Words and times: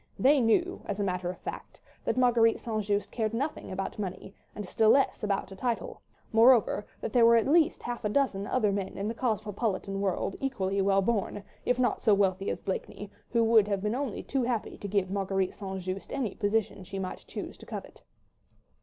They 0.17 0.39
knew, 0.41 0.81
as 0.85 0.99
a 0.99 1.03
matter 1.03 1.29
of 1.29 1.37
fact, 1.37 1.79
that 2.05 2.17
Marguerite 2.17 2.59
St. 2.59 2.81
Just 2.83 3.11
cared 3.11 3.35
nothing 3.35 3.71
about 3.71 3.99
money, 3.99 4.33
and 4.55 4.67
still 4.67 4.89
less 4.89 5.21
about 5.23 5.51
a 5.51 5.55
title; 5.55 6.01
moreover, 6.33 6.87
there 7.01 7.23
were 7.23 7.35
at 7.35 7.47
least 7.47 7.83
half 7.83 8.03
a 8.03 8.09
dozen 8.09 8.47
other 8.47 8.71
men 8.71 8.97
in 8.97 9.07
the 9.07 9.13
cosmopolitan 9.13 10.01
world 10.01 10.35
equally 10.39 10.81
well 10.81 11.03
born, 11.03 11.43
if 11.65 11.77
not 11.77 12.01
so 12.01 12.15
wealthy 12.15 12.49
as 12.49 12.63
Blakeney, 12.63 13.11
who 13.29 13.43
would 13.43 13.67
have 13.67 13.83
been 13.83 13.93
only 13.93 14.23
too 14.23 14.41
happy 14.41 14.75
to 14.79 14.87
give 14.87 15.11
Marguerite 15.11 15.53
St. 15.53 15.79
Just 15.81 16.11
any 16.11 16.33
position 16.33 16.83
she 16.83 16.97
might 16.97 17.23
choose 17.27 17.55
to 17.59 17.67
covet. 17.67 18.01